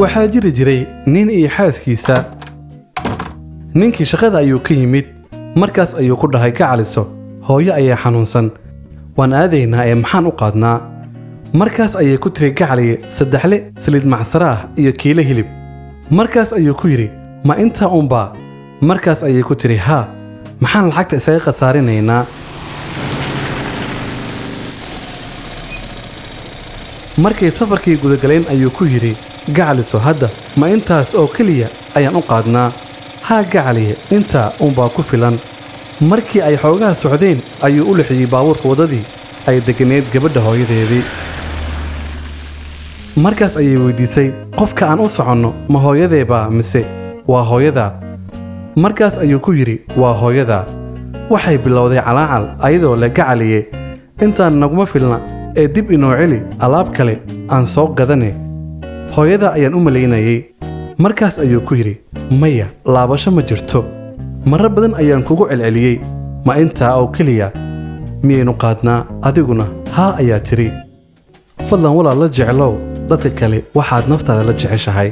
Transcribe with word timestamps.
waxaa 0.00 0.26
jiri 0.32 0.50
jiray 0.56 0.80
nin 1.06 1.28
iyo 1.30 1.48
xaaskiisa. 1.56 2.16
Ninkii 3.74 4.06
shaqada 4.12 4.38
ayuu 4.38 4.60
ka 4.60 4.74
yimid 4.74 5.06
markaas 5.60 5.94
ayuu 6.00 6.16
ku 6.16 6.26
dhahay 6.32 6.52
gacaliso 6.52 7.02
hooyo 7.48 7.72
ayaa 7.74 7.96
xanuunsan. 8.02 8.50
Waan 9.16 9.32
aadaynaa 9.32 9.84
ee 9.90 9.94
maxaan 9.94 10.26
u 10.26 10.32
qaadnaa? 10.40 10.78
Markaas 11.52 11.96
ayay 11.96 12.18
ku 12.18 12.30
tiri 12.30 12.50
gacaliye 12.58 12.98
saddexle 13.16 13.58
saliid 13.82 14.04
macsaro 14.12 14.46
ah 14.46 14.60
iyo 14.76 14.92
kiilo 14.92 15.22
hilib. 15.22 15.46
Markaas 16.10 16.52
ayuu 16.52 16.74
ku 16.80 16.88
yidhi 16.88 17.10
ma 17.44 17.54
intaa 17.64 17.88
unbaa 17.98 18.32
markaas 18.80 19.22
ayay 19.28 19.42
ku 19.42 19.54
tiri 19.54 19.76
haa 19.76 20.04
maxaan 20.60 20.88
lacagta 20.90 21.16
isaga 21.16 21.40
khasaarinaynaa. 21.46 22.24
Markay 27.24 27.50
safarkii 27.50 27.96
gudagaleen 28.02 28.44
ayuu 28.52 28.70
ku 28.70 28.84
yidhi 28.84 29.12
gacaliso 29.52 29.98
hadda 29.98 30.28
ma 30.56 30.68
intaas 30.70 31.14
oo 31.14 31.26
keliya 31.26 31.68
ayaan 31.94 32.16
u 32.16 32.22
qaadnaa. 32.22 32.70
Haa 33.22 33.42
gacaliye 33.42 33.94
intaa 34.10 34.52
unbaa 34.60 34.88
ku 34.88 35.02
filan. 35.02 35.38
Markii 36.00 36.42
ay 36.42 36.56
xoogaha 36.56 36.94
socdeen 36.94 37.38
ayuu 37.62 37.90
u 37.90 37.96
lixiyey 37.96 38.26
baabuurka 38.26 38.68
waddadii 38.68 39.04
ay 39.46 39.60
degganayd 39.66 40.04
gabadha 40.12 40.40
hooyadeedii. 40.40 41.02
Markaas 43.16 43.56
ayay 43.56 43.76
weydiisay 43.76 44.28
qofka 44.58 44.86
aan 44.90 45.00
u 45.00 45.08
soconno 45.08 45.54
ma 45.68 45.78
hooyadeebaa 45.80 46.50
mise? 46.50 46.84
Waa 47.28 47.42
hooyadaa 47.50 47.92
markaas 48.76 49.18
ayuu 49.18 49.40
ku 49.40 49.52
yidhi 49.52 49.80
waa 49.96 50.12
hooyadaa 50.12 50.64
waxay 51.30 51.58
bilowday 51.58 52.00
calaacal 52.04 52.44
ayadoo 52.66 52.96
le 52.96 53.08
gacaliye 53.10 53.60
intaan 54.22 54.58
naguma 54.60 54.86
filna 54.86 55.18
ee 55.56 55.66
dib 55.68 55.90
inoo 55.90 56.12
celi 56.18 56.42
alaab 56.60 56.92
kale 56.96 57.14
aan 57.48 57.66
soo 57.66 57.86
gadane 57.98 58.30
hooyada 59.14 59.52
ayaan 59.56 59.74
u 59.74 59.80
malaynayay. 59.80 60.38
Markaas 60.98 61.38
ayuu 61.38 61.60
ku 61.60 61.74
yidhi 61.74 61.94
maya 62.40 62.66
laabasho 62.84 63.30
ma 63.30 63.42
jirto. 63.42 63.84
Marar 64.50 64.70
badan 64.76 64.94
ayaan 65.00 65.22
kugu 65.28 65.44
celceliyey 65.50 66.00
ma 66.46 66.56
intaa 66.62 66.94
oo 67.00 67.08
keliya 67.16 67.48
miyaynu 68.26 68.54
qaadnaa 68.62 69.00
adiguna 69.28 69.66
haa 69.96 70.12
ayaa 70.22 70.40
tidhi. 70.48 70.68
Fadlan 71.68 71.92
walaal 71.98 72.18
la 72.22 72.28
jeclow. 72.38 72.72
Dadka 73.10 73.30
kale 73.38 73.58
waxaad 73.78 74.04
naftaada 74.10 74.42
la 74.48 74.52
jeceshahay 74.60 75.08